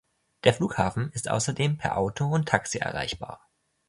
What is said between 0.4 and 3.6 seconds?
Der Flughafen ist außerdem per Auto und Taxi erreichbar.